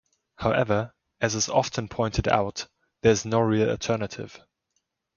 [0.39, 2.65] However, as is often pointed out,
[3.03, 4.39] there is no real alternative.